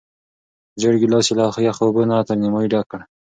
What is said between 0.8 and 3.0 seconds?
ګیلاس یې له یخو اوبو نه تر نیمايي ډک کړ.